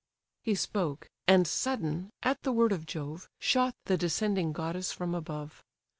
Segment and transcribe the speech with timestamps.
[0.41, 5.63] He spoke; and sudden, at the word of Jove, Shot the descending goddess from above.